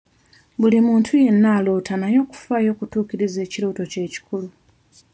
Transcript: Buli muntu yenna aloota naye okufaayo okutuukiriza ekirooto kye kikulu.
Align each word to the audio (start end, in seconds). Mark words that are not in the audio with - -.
Buli 0.59 0.77
muntu 0.87 1.11
yenna 1.23 1.49
aloota 1.57 1.93
naye 2.01 2.17
okufaayo 2.25 2.69
okutuukiriza 2.73 3.37
ekirooto 3.45 3.83
kye 3.91 4.05
kikulu. 4.13 4.49